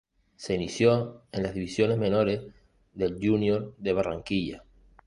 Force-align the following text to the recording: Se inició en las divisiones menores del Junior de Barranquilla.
Se 0.35 0.55
inició 0.55 1.21
en 1.31 1.43
las 1.43 1.53
divisiones 1.53 1.95
menores 1.99 2.41
del 2.95 3.19
Junior 3.21 3.75
de 3.77 3.93
Barranquilla. 3.93 4.63